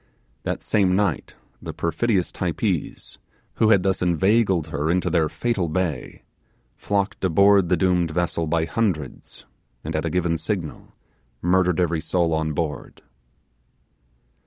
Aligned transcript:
That 0.41 0.63
same 0.63 0.95
night 0.95 1.35
the 1.61 1.73
perfidious 1.75 2.31
Typees, 2.31 3.19
who 3.57 3.69
had 3.69 3.83
thus 3.83 4.01
inveigled 4.01 4.69
her 4.69 4.89
into 4.89 5.11
their 5.11 5.29
fatal 5.29 5.69
bay, 5.69 6.23
flocked 6.75 7.23
aboard 7.23 7.69
the 7.69 7.77
doomed 7.77 8.09
vessel 8.09 8.47
by 8.47 8.65
hundreds, 8.65 9.45
and 9.83 9.95
at 9.95 10.03
a 10.05 10.09
given 10.09 10.39
signal 10.39 10.95
murdered 11.43 11.79
every 11.79 12.01
soul 12.01 12.33
on 12.33 12.53
board. 12.53 13.03